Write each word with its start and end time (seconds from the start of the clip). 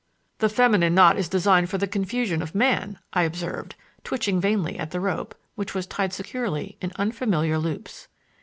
"The 0.39 0.49
feminine 0.49 0.95
knot 0.95 1.19
is 1.19 1.29
designed 1.29 1.69
for 1.69 1.77
the 1.77 1.85
confusion 1.85 2.41
of 2.41 2.55
man," 2.55 2.97
I 3.13 3.21
observed, 3.21 3.75
twitching 4.03 4.41
vainly 4.41 4.79
at 4.79 4.89
the 4.89 4.99
rope, 4.99 5.35
which 5.53 5.75
was 5.75 5.85
tied 5.85 6.11
securely 6.11 6.75
in 6.81 6.91
unfamiliar 6.95 7.59
loops. 7.59 8.07